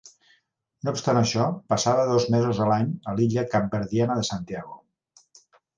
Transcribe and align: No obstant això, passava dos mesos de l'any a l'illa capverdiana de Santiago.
No 0.87 0.93
obstant 0.95 1.19
això, 1.21 1.45
passava 1.73 2.07
dos 2.13 2.27
mesos 2.37 2.63
de 2.63 2.69
l'any 2.73 2.91
a 3.13 3.17
l'illa 3.21 3.47
capverdiana 3.55 4.19
de 4.23 4.29
Santiago. 4.35 4.83